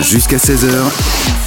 Jusqu'à 0.00 0.36
16h, 0.38 0.70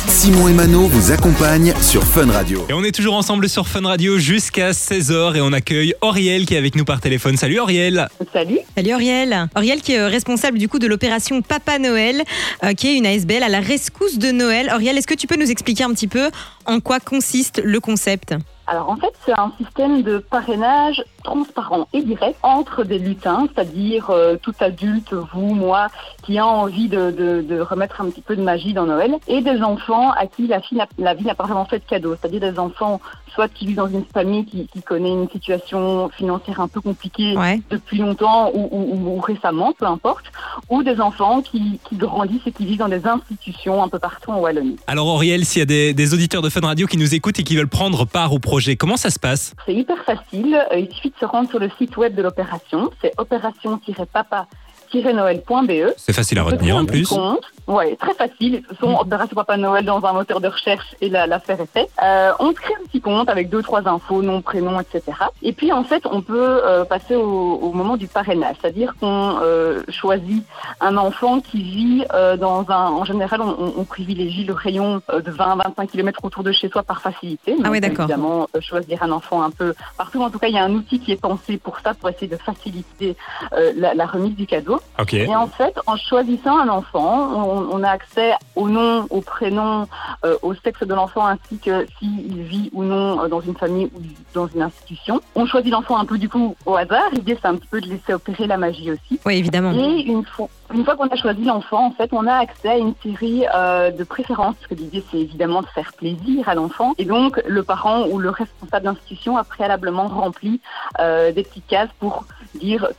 Simon 0.08 0.48
et 0.48 0.54
Mano 0.54 0.82
vous 0.82 1.12
accompagnent 1.12 1.74
sur 1.82 2.04
Fun 2.04 2.32
Radio. 2.32 2.64
Et 2.70 2.74
on 2.74 2.84
est 2.84 2.94
toujours 2.94 3.16
ensemble 3.16 3.50
sur 3.50 3.68
Fun 3.68 3.88
Radio 3.88 4.20
jusqu'à 4.20 4.72
16h 4.72 5.36
et 5.36 5.42
on 5.42 5.52
accueille 5.52 5.96
Auriel 6.02 6.46
qui 6.46 6.54
est 6.54 6.58
avec 6.60 6.76
nous 6.76 6.86
par 6.86 7.02
téléphone. 7.02 7.38
Salut 7.38 7.60
Auriel 7.60 8.08
Salut. 8.32 8.60
Salut 8.76 8.94
Auriel. 8.94 9.50
Auriel 9.56 9.82
qui 9.82 9.94
est 9.94 10.06
responsable 10.06 10.60
du 10.60 10.70
coup 10.70 10.78
de 10.78 10.86
l'opération 10.86 11.42
Papa 11.42 11.80
Noël, 11.80 12.22
euh, 12.64 12.74
qui 12.74 12.90
est 12.90 12.98
une 12.98 13.08
ASBL 13.08 13.42
à 13.42 13.50
la 13.50 13.60
rescousse 13.60 14.20
de 14.20 14.32
Noël. 14.32 14.72
Auriel, 14.76 14.98
est-ce 14.98 15.08
que 15.08 15.16
tu 15.16 15.26
peux 15.26 15.38
nous 15.38 15.50
expliquer 15.50 15.84
un 15.84 15.94
petit 15.94 16.08
peu 16.08 16.30
en 16.68 16.80
quoi 16.80 17.00
consiste 17.00 17.60
le 17.64 17.80
concept? 17.80 18.36
Alors 18.68 18.90
en 18.90 18.96
fait, 18.96 19.12
c'est 19.26 19.34
un 19.34 19.52
système 19.58 20.04
de 20.04 20.20
parrainage 20.20 21.04
transparent 21.24 21.88
et 21.94 22.02
direct 22.04 22.38
entre 22.44 22.84
des 22.84 23.00
lutins, 23.00 23.48
c'est-à-dire 23.54 24.10
euh, 24.10 24.36
tout 24.42 24.54
adulte, 24.60 25.14
vous, 25.34 25.54
moi, 25.56 25.88
qui 26.24 26.38
a 26.38 26.46
envie 26.46 26.88
de, 26.88 27.12
de- 27.12 27.42
de 27.42 27.60
remettre 27.60 28.02
un 28.02 28.10
petit 28.10 28.22
peu 28.22 28.36
de 28.36 28.42
magie 28.42 28.74
dans 28.74 28.86
Noël, 28.86 29.16
et 29.28 29.42
des 29.42 29.62
enfants 29.62 30.12
à 30.12 30.28
qui 30.28 30.48
la, 30.48 30.60
vie 30.60 30.76
n'a- 30.76 30.88
la 30.98 31.14
vie 31.14 31.26
n'a 31.26 31.36
pas 31.36 31.44
vraiment 31.46 31.66
fait 31.66 31.80
de 31.80 31.86
cadeau, 31.86 32.16
c'est-à-dire 32.20 32.40
des 32.52 32.60
enfants 32.60 33.00
soit 33.34 33.48
qui 33.48 33.66
vivent 33.66 33.78
dans 33.78 33.88
une 33.88 34.04
famille 34.06 34.46
qui, 34.46 34.68
qui 34.68 34.82
connaît 34.82 35.10
une 35.12 35.30
situation 35.30 36.10
financière 36.10 36.60
un 36.60 36.68
peu 36.68 36.82
compliquée 36.82 37.36
Ouais. 37.38 37.62
depuis 37.70 37.98
longtemps 38.00 38.52
ou, 38.54 38.68
ou- 38.72 38.94
ou- 38.94 39.18
ou 39.18 39.22
récemment, 39.22 39.72
peu 39.78 39.86
importe, 39.86 40.26
ou 40.70 40.84
des 40.84 41.00
enfants 41.00 41.42
qui, 41.42 41.80
qui 41.88 41.96
grandissent 41.96 42.46
et 42.46 42.52
qui 42.52 42.66
vivent 42.66 42.80
dans 42.80 42.90
des 42.90 43.06
institutions 43.08 43.82
un 43.84 43.88
peu 43.88 44.00
partout 44.00 44.32
en 44.32 44.40
Wallonie. 44.40 44.76
Alors 44.88 45.08
Auriel, 45.08 45.46
s'il 45.46 45.60
y 45.60 45.64
a 45.64 45.66
des, 45.66 45.94
des 45.94 46.14
auditeurs 46.14 46.42
de 46.42 46.50
Fun 46.50 46.62
Radio 46.62 46.88
qui 46.88 46.98
nous 46.98 47.16
écoutent 47.16 47.40
et 47.40 47.44
qui 47.44 47.56
veulent 47.56 47.68
prendre 47.68 48.06
part 48.06 48.34
au 48.34 48.40
projet, 48.40 48.76
comment 48.76 48.98
ça 48.98 49.10
se 49.10 49.20
passe? 49.20 49.54
C'est 49.66 49.74
hyper 49.74 49.98
facile. 50.04 50.56
Euh, 50.72 50.78
Il 50.80 50.94
suffit 50.94 51.11
se 51.20 51.26
rendre 51.26 51.50
sur 51.50 51.60
le 51.60 51.70
site 51.78 51.98
web 51.98 52.16
de 52.16 52.22
l'opération. 52.22 52.90
C'est 53.02 53.12
opération-papa-noël.be. 53.18 55.94
C'est 55.98 56.14
facile 56.14 56.40
à 56.40 56.44
retenir 56.44 56.78
en 56.78 56.86
plus. 56.86 57.08
compte. 57.08 57.44
Ouais, 57.68 57.96
très 57.96 58.14
facile. 58.14 58.62
De 58.62 58.68
toute 58.68 58.78
façon, 58.80 59.36
Papa 59.36 59.58
Noël 59.58 59.86
dans 59.86 60.04
un 60.06 60.14
moteur 60.14 60.42
de 60.42 60.48
recherche 60.48 60.96
et 61.00 61.10
la- 61.10 61.28
l'affaire 61.28 61.60
est 61.62 61.66
faite. 61.72 61.90
Euh, 62.04 62.32
on 62.40 62.50
se 62.50 62.56
crée 62.56 62.74
un 62.82 62.86
petit 62.86 63.00
compte 63.02 63.30
avec 63.30 63.50
deux, 63.50 63.62
trois 63.62 63.88
infos, 63.88 64.22
nom, 64.22 64.42
prénom, 64.42 64.80
etc. 64.80 65.02
Et 65.42 65.54
puis, 65.54 65.72
en 65.72 65.84
fait, 65.84 66.04
on 66.10 66.22
peut 66.22 66.62
euh, 66.66 66.84
passer 66.86 67.16
au, 67.16 67.24
au 67.62 67.72
moment 67.74 67.98
du 67.98 68.08
parrainage. 68.08 68.56
C'est-à-dire 68.62 68.94
qu'on 69.00 69.38
euh, 69.42 69.84
choisit 69.90 70.44
un 70.82 70.98
enfant 70.98 71.40
qui 71.40 71.62
vit 71.62 72.06
euh, 72.14 72.36
dans 72.38 72.66
un... 72.70 72.88
En 72.92 73.06
général, 73.06 73.42
on, 73.42 73.50
on- 73.50 73.74
on 73.78 73.84
privilégie 73.86 74.44
le 74.44 74.54
rayon 74.54 75.02
euh, 75.12 75.22
de 75.22 75.32
20-25 75.32 75.88
km 75.88 76.20
autour 76.24 76.44
de 76.44 76.52
chez 76.52 76.70
soi 76.70 76.84
par 76.84 77.02
facilité. 77.02 77.56
Ah 77.60 77.64
Donc, 77.70 77.76
d'accord. 77.80 78.06
Évidemment, 78.06 78.48
euh, 78.56 78.62
choisir 78.62 79.02
un 79.04 79.12
enfant 79.12 79.42
un 79.44 79.52
peu 79.52 79.74
partout. 79.98 80.22
En 80.22 80.30
tout 80.30 80.40
cas, 80.40 80.48
il 80.48 80.56
y 80.56 80.60
a 80.60 80.64
un 80.64 80.74
outil 80.74 81.00
qui 81.00 81.12
est 81.12 81.22
pensé 81.22 81.58
pour 81.58 81.80
ça, 81.80 81.94
pour 81.94 82.10
essayer 82.10 82.28
de 82.28 82.38
faciliter 82.38 83.16
euh, 83.54 83.72
la, 83.76 83.94
la 83.94 84.06
remise 84.06 84.36
du 84.36 84.46
cadeau. 84.46 84.80
Ok. 85.00 85.14
Et 85.14 85.36
en 85.36 85.48
fait, 85.48 85.78
en 85.88 85.96
choisissant 85.96 86.58
un 86.58 86.70
enfant, 86.70 87.30
on, 87.36 87.51
on 87.52 87.84
a 87.84 87.90
accès 87.90 88.34
au 88.56 88.70
nom, 88.70 89.06
au 89.10 89.22
prénom, 89.22 89.88
euh, 90.26 90.38
au 90.42 90.54
sexe 90.54 90.84
de 90.84 90.94
l'enfant, 90.94 91.26
ainsi 91.26 91.58
que 91.60 91.86
s'il 91.98 92.42
vit 92.44 92.70
ou 92.74 92.84
non 92.84 93.24
euh, 93.24 93.28
dans 93.28 93.42
une 93.42 93.56
famille 93.56 93.90
ou 93.96 94.02
dans 94.34 94.48
une 94.48 94.62
institution. 94.62 95.22
On 95.36 95.46
choisit 95.46 95.72
l'enfant 95.72 95.98
un 95.98 96.06
peu 96.06 96.18
du 96.18 96.30
coup 96.30 96.56
au 96.66 96.76
hasard. 96.76 97.10
L'idée, 97.12 97.38
c'est 97.42 97.48
un 97.48 97.56
petit 97.56 97.68
peu 97.68 97.82
de 97.82 97.88
laisser 97.88 98.14
opérer 98.14 98.48
la 98.48 98.58
magie 98.58 98.92
aussi. 98.92 99.20
Oui, 99.26 99.36
évidemment. 99.36 99.72
Et 99.74 100.02
une 100.02 100.26
fois, 100.26 100.50
une 100.74 100.86
fois 100.86 100.96
qu'on 100.96 101.08
a 101.08 101.16
choisi 101.16 101.44
l'enfant, 101.44 101.88
en 101.88 101.92
fait, 101.92 102.10
on 102.14 102.28
a 102.28 102.36
accès 102.36 102.70
à 102.70 102.78
une 102.78 102.94
série 103.04 103.46
euh, 103.54 103.92
de 103.92 104.04
préférences. 104.04 104.56
Parce 104.56 104.68
que 104.68 104.76
l'idée, 104.76 105.04
c'est 105.12 105.20
évidemment 105.20 105.62
de 105.62 105.68
faire 105.68 105.92
plaisir 105.94 106.48
à 106.48 106.56
l'enfant. 106.56 106.94
Et 106.98 107.06
donc, 107.06 107.42
le 107.46 107.64
parent 107.64 108.06
ou 108.08 108.20
le 108.20 108.30
responsable 108.30 108.86
d'institution 108.86 109.38
a 109.38 109.44
préalablement 109.44 110.08
rempli 110.08 110.62
euh, 111.00 111.32
des 111.32 111.44
petites 111.44 111.68
cases 111.68 111.90
pour 112.00 112.26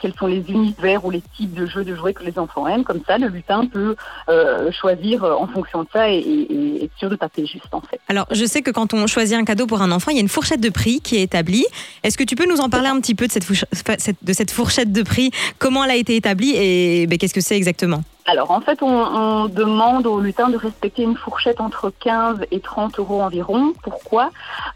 quels 0.00 0.14
sont 0.18 0.26
les 0.26 0.42
univers 0.48 1.04
ou 1.04 1.10
les 1.10 1.22
types 1.36 1.54
de 1.54 1.66
jeux 1.66 1.84
de 1.84 1.94
jouets 1.94 2.12
que 2.14 2.24
les 2.24 2.38
enfants 2.38 2.66
aiment. 2.66 2.84
Comme 2.84 3.00
ça, 3.06 3.18
le 3.18 3.28
lutin 3.28 3.66
peut 3.66 3.96
euh, 4.28 4.70
choisir 4.72 5.24
euh, 5.24 5.34
en 5.34 5.46
fonction 5.46 5.82
de 5.82 5.88
ça 5.92 6.10
et, 6.10 6.16
et- 6.18 6.52
et 6.52 6.84
être 6.84 6.92
sûr 6.98 7.08
de 7.10 7.16
taper 7.16 7.46
juste, 7.46 7.72
en 7.72 7.80
fait. 7.80 8.00
Alors, 8.08 8.26
je 8.30 8.44
sais 8.44 8.62
que 8.62 8.70
quand 8.70 8.92
on 8.94 9.06
choisit 9.06 9.36
un 9.36 9.44
cadeau 9.44 9.66
pour 9.66 9.82
un 9.82 9.92
enfant, 9.92 10.10
il 10.10 10.14
y 10.16 10.18
a 10.18 10.22
une 10.22 10.28
fourchette 10.28 10.60
de 10.60 10.68
prix 10.70 11.00
qui 11.00 11.16
est 11.16 11.22
établie. 11.22 11.64
Est-ce 12.02 12.16
que 12.18 12.24
tu 12.24 12.34
peux 12.36 12.48
nous 12.48 12.60
en 12.60 12.68
parler 12.68 12.88
un 12.88 13.00
petit 13.00 13.14
peu 13.14 13.26
de 13.26 14.32
cette 14.32 14.50
fourchette 14.50 14.92
de 14.92 15.02
prix? 15.02 15.30
Comment 15.58 15.84
elle 15.84 15.90
a 15.92 15.96
été 15.96 16.16
établie 16.16 16.52
et 16.56 17.06
ben, 17.06 17.18
qu'est-ce 17.18 17.34
que 17.34 17.40
c'est 17.40 17.56
exactement? 17.56 18.02
Alors, 18.24 18.52
en 18.52 18.60
fait, 18.60 18.82
on, 18.82 18.86
on 18.88 19.46
demande 19.48 20.06
aux 20.06 20.20
lutins 20.20 20.48
de 20.48 20.56
respecter 20.56 21.02
une 21.02 21.16
fourchette 21.16 21.60
entre 21.60 21.90
15 22.00 22.44
et 22.52 22.60
30 22.60 22.98
euros 23.00 23.20
environ. 23.20 23.72
Pourquoi? 23.82 24.30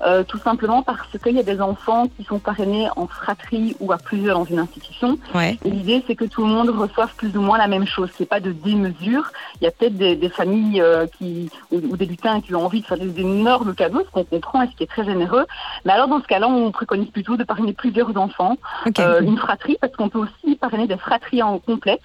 Euh, 0.04 0.24
Tout 0.24 0.38
simplement 0.38 0.82
parce 0.82 1.06
qu'il 1.22 1.36
y 1.36 1.38
a 1.38 1.44
des 1.44 1.60
enfants 1.60 2.08
qui 2.16 2.24
sont 2.24 2.40
parrainés 2.40 2.88
en 2.96 3.06
fratrie 3.06 3.76
ou 3.78 3.92
à 3.92 3.98
plusieurs 3.98 4.36
dans 4.38 4.44
une 4.44 4.58
institution. 4.58 5.16
Ouais. 5.34 5.58
L'idée, 5.64 6.02
c'est 6.08 6.16
que 6.16 6.24
tout 6.24 6.42
le 6.44 6.52
monde 6.52 6.70
reçoive 6.70 7.14
plus 7.16 7.36
ou 7.36 7.40
moins 7.40 7.56
la 7.56 7.68
même 7.68 7.86
chose, 7.86 8.10
ait 8.18 8.26
pas 8.26 8.40
de 8.40 8.50
démesure. 8.50 9.30
Il 9.60 9.64
y 9.64 9.68
a 9.68 9.70
peut-être 9.70 9.96
des, 9.96 10.16
des 10.16 10.28
familles 10.28 10.80
euh, 10.80 11.06
qui, 11.18 11.48
ou, 11.70 11.76
ou 11.90 11.96
des 11.96 12.06
lutins 12.06 12.40
qui 12.40 12.52
ont 12.54 12.64
envie 12.64 12.80
de 12.80 12.86
faire 12.86 12.98
des 12.98 13.20
énormes 13.20 13.74
cadeaux, 13.76 14.02
ce 14.04 14.10
qu'on 14.10 14.24
comprend 14.24 14.62
et 14.62 14.66
ce 14.68 14.74
qui 14.76 14.82
est 14.82 14.86
très 14.88 15.04
généreux. 15.04 15.46
Mais 15.84 15.92
alors, 15.92 16.08
dans 16.08 16.20
ce 16.20 16.26
cas-là, 16.26 16.48
on 16.48 16.72
préconise 16.72 17.10
plutôt 17.10 17.36
de 17.36 17.44
parrainer 17.44 17.72
plusieurs 17.74 18.16
enfants, 18.16 18.56
Ok. 18.86 18.98
euh, 18.98 19.20
une 19.20 19.38
fratrie, 19.38 19.76
parce 19.80 19.94
qu'on 19.94 20.08
peut 20.08 20.18
aussi 20.18 20.56
parrainer 20.56 20.88
des 20.88 20.96
fratries 20.96 21.42
en 21.44 21.58
complète. 21.60 22.02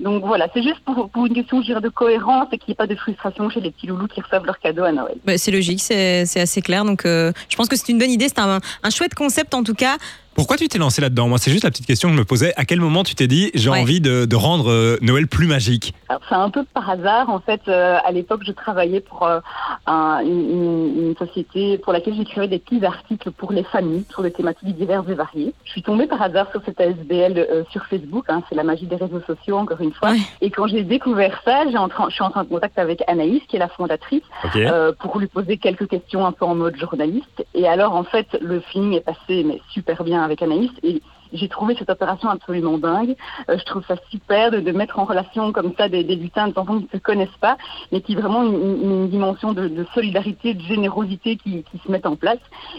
Donc 0.00 0.24
voilà, 0.24 0.48
c'est 0.52 0.62
juste 0.64 0.79
pour, 0.84 1.26
une 1.26 1.34
question, 1.34 1.60
dirais, 1.60 1.80
de 1.80 1.88
cohérence 1.88 2.48
et 2.52 2.58
qu'il 2.58 2.68
n'y 2.68 2.72
ait 2.72 2.76
pas 2.76 2.86
de 2.86 2.94
frustration 2.94 3.48
chez 3.50 3.60
les 3.60 3.70
petits 3.70 3.86
loulous 3.86 4.08
qui 4.08 4.20
reçoivent 4.20 4.44
leurs 4.44 4.58
cadeaux 4.58 4.84
à 4.84 4.92
Noël. 4.92 5.16
Ben, 5.24 5.38
c'est 5.38 5.50
logique, 5.50 5.80
c'est 5.80 6.26
c'est 6.26 6.40
assez 6.40 6.62
clair. 6.62 6.84
Donc, 6.84 7.04
euh, 7.04 7.32
je 7.48 7.56
pense 7.56 7.68
que 7.68 7.76
c'est 7.76 7.88
une 7.88 7.98
bonne 7.98 8.10
idée. 8.10 8.28
C'est 8.28 8.40
un, 8.40 8.60
un 8.82 8.90
chouette 8.90 9.14
concept 9.14 9.54
en 9.54 9.62
tout 9.62 9.74
cas. 9.74 9.96
Pourquoi 10.34 10.56
tu 10.56 10.68
t'es 10.68 10.78
lancé 10.78 11.02
là-dedans? 11.02 11.28
Moi, 11.28 11.38
c'est 11.38 11.50
juste 11.50 11.64
la 11.64 11.70
petite 11.70 11.86
question 11.86 12.08
que 12.08 12.14
je 12.14 12.18
me 12.20 12.24
posais. 12.24 12.54
À 12.56 12.64
quel 12.64 12.80
moment 12.80 13.02
tu 13.04 13.14
t'es 13.14 13.26
dit 13.26 13.50
j'ai 13.54 13.68
Ouais. 13.68 13.80
envie 13.80 14.00
de, 14.00 14.24
de 14.24 14.36
rendre 14.36 14.70
euh, 14.70 14.96
Noël 15.02 15.26
plus 15.26 15.46
magique? 15.46 15.92
Alors 16.08 16.22
c'est 16.28 16.34
un 16.34 16.48
peu 16.50 16.64
par 16.72 16.88
hasard. 16.88 17.28
En 17.30 17.40
fait, 17.40 17.60
euh, 17.68 17.98
à 18.04 18.10
l'époque, 18.12 18.40
je 18.46 18.52
travaillais 18.52 19.00
pour 19.00 19.24
euh, 19.26 19.40
un- 19.86 20.20
une, 20.24 21.14
société 21.18 21.76
pour 21.78 21.92
laquelle 21.92 22.14
j'écrivais 22.14 22.48
des 22.48 22.58
petits 22.58 22.82
articles 22.84 23.30
pour 23.32 23.52
les 23.52 23.64
familles 23.64 24.04
sur 24.10 24.22
des 24.22 24.30
thématiques 24.30 24.74
diverses 24.76 25.06
et 25.10 25.14
variées. 25.14 25.52
Je 25.64 25.70
suis 25.72 25.82
tombée 25.82 26.06
par 26.06 26.22
hasard 26.22 26.46
sur 26.52 26.62
cette 26.64 26.80
ASBL 26.80 27.36
euh, 27.38 27.64
sur 27.70 27.84
Facebook. 27.86 28.24
hein, 28.28 28.42
c'est 28.48 28.54
la 28.54 28.62
magie 28.64 28.86
des 28.86 28.96
réseaux 28.96 29.20
sociaux, 29.26 29.58
encore 29.58 29.80
une 29.80 29.92
fois. 29.92 30.10
Ouais. 30.12 30.18
Et 30.40 30.50
quand 30.50 30.66
j'ai 30.68 30.84
découvert 30.84 31.38
ça, 31.44 31.64
j'ai 31.70 31.76
entré- 31.76 32.04
je 32.08 32.14
suis 32.14 32.22
entrée 32.24 32.40
en 32.40 32.44
contact 32.46 32.78
avec 32.78 33.02
Anaïs, 33.08 33.42
qui 33.48 33.56
est 33.56 33.58
la 33.58 33.68
fondatrice, 33.68 34.22
euh, 34.56 34.92
pour 34.98 35.18
lui 35.18 35.26
poser 35.26 35.58
quelques 35.58 35.88
questions 35.88 36.24
un 36.24 36.32
peu 36.32 36.44
en 36.46 36.54
mode 36.54 36.76
journaliste. 36.76 37.44
Et 37.54 37.68
alors, 37.68 37.94
en 37.94 38.04
fait, 38.04 38.28
le 38.40 38.60
feeling 38.60 38.94
est 38.94 39.00
passé 39.04 39.44
mais 39.44 39.60
super 39.72 40.02
bien 40.04 40.19
avec 40.22 40.42
Anaïs. 40.42 40.70
Et 40.82 41.02
j'ai 41.32 41.48
trouvé 41.48 41.76
cette 41.78 41.90
opération 41.90 42.28
absolument 42.28 42.78
dingue. 42.78 43.16
Euh, 43.48 43.56
je 43.58 43.64
trouve 43.64 43.84
ça 43.86 43.96
super 44.10 44.50
de, 44.50 44.60
de 44.60 44.72
mettre 44.72 44.98
en 44.98 45.04
relation 45.04 45.52
comme 45.52 45.72
ça 45.76 45.88
des, 45.88 46.04
des 46.04 46.16
lutins, 46.16 46.48
des 46.48 46.58
enfants 46.58 46.78
qui 46.78 46.84
ne 46.84 46.98
se 46.98 47.02
connaissent 47.02 47.28
pas, 47.40 47.56
mais 47.92 48.00
qui 48.00 48.14
vraiment 48.14 48.42
une, 48.44 49.08
dimension 49.08 49.52
de, 49.52 49.86
solidarité, 49.94 50.54
de 50.54 50.62
générosité 50.62 51.36
qui, 51.36 51.64
se 51.84 51.90
mettent 51.90 52.06
en 52.06 52.16
place. 52.16 52.38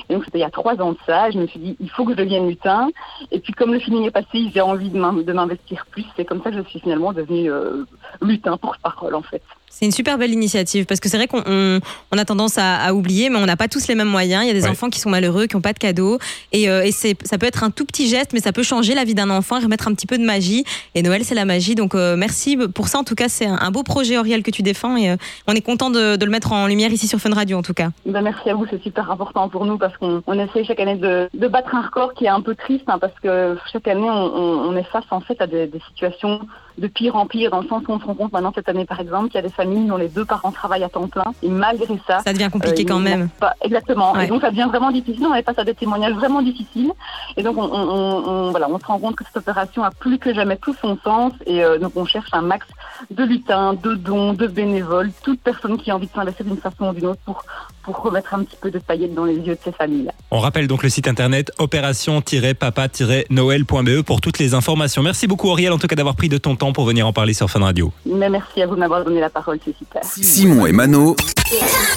Et 0.09 0.13
donc, 0.13 0.23
c'était 0.25 0.39
il 0.39 0.41
y 0.41 0.45
a 0.45 0.49
trois 0.49 0.79
ans 0.81 0.91
de 0.91 0.97
ça. 1.05 1.31
Je 1.31 1.39
me 1.39 1.47
suis 1.47 1.59
dit, 1.59 1.75
il 1.79 1.89
faut 1.89 2.05
que 2.05 2.11
je 2.11 2.17
devienne 2.17 2.47
lutin. 2.47 2.89
Et 3.31 3.39
puis, 3.39 3.53
comme 3.53 3.73
le 3.73 3.79
feeling 3.79 4.05
est 4.05 4.11
passé, 4.11 4.49
j'ai 4.53 4.61
envie 4.61 4.89
de 4.89 5.33
m'investir 5.33 5.85
plus. 5.91 6.05
C'est 6.15 6.25
comme 6.25 6.41
ça 6.41 6.51
que 6.51 6.57
je 6.57 6.63
suis 6.63 6.79
finalement 6.79 7.13
devenue 7.13 7.51
euh, 7.51 7.85
lutin 8.21 8.57
pour 8.57 8.77
parole, 8.77 9.15
en 9.15 9.21
fait. 9.21 9.41
C'est 9.73 9.85
une 9.85 9.91
super 9.91 10.17
belle 10.19 10.31
initiative 10.31 10.85
parce 10.85 10.99
que 10.99 11.09
c'est 11.09 11.17
vrai 11.17 11.27
qu'on 11.27 11.41
on, 11.45 11.79
on 12.11 12.17
a 12.17 12.25
tendance 12.25 12.57
à, 12.59 12.75
à 12.75 12.93
oublier, 12.93 13.29
mais 13.29 13.37
on 13.37 13.45
n'a 13.47 13.57
pas 13.57 13.67
tous 13.67 13.87
les 13.87 13.95
mêmes 13.95 14.07
moyens. 14.09 14.43
Il 14.43 14.47
y 14.47 14.51
a 14.51 14.53
des 14.53 14.65
Ouais. 14.65 14.69
enfants 14.69 14.89
qui 14.91 14.99
sont 14.99 15.09
malheureux, 15.09 15.47
qui 15.47 15.55
n'ont 15.55 15.61
pas 15.61 15.73
de 15.73 15.79
cadeaux. 15.79 16.19
Et, 16.51 16.69
euh, 16.69 16.83
et 16.83 16.91
ça 16.91 17.37
peut 17.39 17.47
être 17.47 17.63
un 17.63 17.71
tout 17.71 17.85
petit 17.85 18.07
geste, 18.07 18.31
mais 18.33 18.41
ça 18.41 18.51
peut 18.51 18.61
changer 18.63 18.93
la 18.93 19.05
vie 19.05 19.15
d'un 19.15 19.29
enfant 19.31 19.57
et 19.57 19.63
remettre 19.63 19.87
un 19.87 19.93
petit 19.95 20.05
peu 20.05 20.19
de 20.19 20.23
magie. 20.23 20.65
Et 20.93 21.01
Noël, 21.01 21.23
c'est 21.25 21.33
la 21.35 21.45
magie. 21.45 21.73
Donc 21.73 21.95
euh, 21.95 22.15
merci 22.15 22.57
pour 22.75 22.89
ça. 22.89 22.99
En 22.99 23.03
tout 23.03 23.15
cas, 23.15 23.27
c'est 23.27 23.47
un, 23.47 23.57
un 23.59 23.71
beau 23.71 23.81
projet, 23.81 24.17
Auriel, 24.19 24.43
que 24.43 24.51
tu 24.51 24.61
défends. 24.61 24.97
Et 24.97 25.09
euh, 25.09 25.15
on 25.47 25.53
est 25.53 25.61
content 25.61 25.89
de, 25.89 26.15
de 26.15 26.25
le 26.25 26.31
mettre 26.31 26.51
en 26.51 26.67
lumière 26.67 26.91
ici 26.91 27.07
sur 27.07 27.17
Fun 27.19 27.33
Radio, 27.33 27.57
en 27.57 27.63
tout 27.63 27.73
cas. 27.73 27.89
Ben, 28.05 28.21
merci 28.21 28.49
à 28.49 28.53
vous, 28.55 28.65
c'est 28.69 28.83
super 28.83 29.09
important 29.09 29.49
pour 29.49 29.65
nous 29.65 29.77
parce 29.79 29.97
qu'on 29.97 30.21
on 30.27 30.37
essaie 30.39 30.63
chaque 30.63 30.79
année 30.79 30.95
de, 30.97 31.27
de 31.33 31.47
battre 31.47 31.73
un 31.73 31.81
record 31.81 32.13
qui 32.13 32.25
est 32.25 32.29
un 32.29 32.41
peu 32.41 32.53
triste 32.55 32.83
hein, 32.87 32.99
parce 32.99 33.17
que 33.23 33.57
chaque 33.71 33.87
année 33.87 34.09
on, 34.09 34.35
on, 34.35 34.69
on 34.69 34.75
est 34.75 34.83
face 34.91 35.05
en 35.09 35.21
fait 35.21 35.41
à 35.41 35.47
des, 35.47 35.65
des 35.65 35.79
situations 35.87 36.41
de 36.77 36.87
pire 36.87 37.15
en 37.15 37.25
pire 37.25 37.51
dans 37.51 37.61
le 37.61 37.67
sens 37.67 37.83
où 37.87 37.91
on 37.91 37.99
se 37.99 38.05
rend 38.05 38.15
compte 38.15 38.31
maintenant 38.31 38.51
cette 38.53 38.69
année 38.69 38.85
par 38.85 38.99
exemple 38.99 39.25
qu'il 39.27 39.35
y 39.35 39.43
a 39.43 39.47
des 39.47 39.53
familles 39.53 39.87
dont 39.87 39.97
les 39.97 40.07
deux 40.09 40.25
parents 40.25 40.51
travaillent 40.51 40.83
à 40.83 40.89
temps 40.89 41.07
plein 41.07 41.25
et 41.43 41.49
malgré 41.49 41.99
ça 42.07 42.19
Ça 42.19 42.33
devient 42.33 42.49
compliqué 42.51 42.83
euh, 42.83 42.87
quand 42.87 42.99
même. 42.99 43.29
Pas, 43.39 43.53
exactement. 43.61 44.13
Ouais. 44.13 44.25
Et 44.25 44.27
donc 44.27 44.41
ça 44.41 44.49
devient 44.51 44.67
vraiment 44.69 44.91
difficile. 44.91 45.25
On 45.27 45.33
est 45.35 45.43
face 45.43 45.59
à 45.59 45.63
des 45.63 45.73
témoignages 45.75 46.13
vraiment 46.13 46.41
difficiles. 46.41 46.91
Et 47.37 47.43
donc 47.43 47.57
on, 47.57 47.63
on, 47.63 47.89
on- 47.89 48.27
on- 48.47 48.51
voilà, 48.51 48.69
on 48.69 48.79
se 48.79 48.85
rend 48.85 48.99
compte 48.99 49.15
que 49.15 49.23
cette 49.25 49.37
opération 49.37 49.83
a 49.83 49.91
plus 49.91 50.17
que 50.17 50.33
jamais 50.33 50.57
tout 50.57 50.75
son 50.81 50.97
sens. 51.03 51.33
Et 51.45 51.63
euh, 51.63 51.77
donc 51.77 51.93
on 51.95 52.05
cherche 52.05 52.29
un 52.33 52.41
max 52.41 52.65
de 53.09 53.23
lutins, 53.23 53.73
de 53.73 53.95
dons, 53.95 54.33
de 54.33 54.45
bénévoles, 54.47 55.11
toute 55.23 55.39
personne 55.41 55.77
qui 55.77 55.91
a 55.91 55.95
envie 55.95 56.07
de 56.07 56.11
s'investir 56.11 56.45
d'une 56.45 56.57
façon 56.57 56.89
ou 56.89 56.93
d'une 56.93 57.05
autre 57.07 57.21
pour 57.25 57.43
pour 57.83 58.01
remettre 58.01 58.33
un 58.33 58.43
petit 58.43 58.57
peu 58.59 58.71
de 58.71 58.79
paillettes 58.79 59.13
dans 59.13 59.25
les 59.25 59.35
yeux 59.35 59.53
de 59.55 59.59
ces 59.63 59.71
familles. 59.71 60.09
On 60.29 60.39
rappelle 60.39 60.67
donc 60.67 60.83
le 60.83 60.89
site 60.89 61.07
internet 61.07 61.53
opération-papa-noël.be 61.57 64.01
pour 64.03 64.19
toutes 64.21 64.37
les 64.39 64.53
informations. 64.53 65.01
Merci 65.01 65.27
beaucoup 65.27 65.49
Auriel 65.49 65.71
en 65.73 65.77
tout 65.77 65.87
cas 65.87 65.95
d'avoir 65.95 66.15
pris 66.15 66.29
de 66.29 66.37
ton 66.37 66.55
temps 66.55 66.71
pour 66.73 66.85
venir 66.85 67.07
en 67.07 67.13
parler 67.13 67.33
sur 67.33 67.49
Fun 67.49 67.61
Radio. 67.61 67.91
Mais 68.05 68.29
merci 68.29 68.61
à 68.61 68.67
vous 68.67 68.75
de 68.75 68.79
m'avoir 68.79 69.03
donné 69.03 69.19
la 69.19 69.31
parole, 69.31 69.59
c'est 69.63 69.75
super. 69.75 70.03
Simon 70.03 70.65
et 70.65 70.71
Mano, 70.71 71.15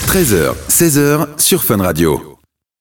13h, 0.07 0.55
16h 0.69 1.39
sur 1.39 1.65
Fun 1.65 1.83
Radio. 1.83 2.34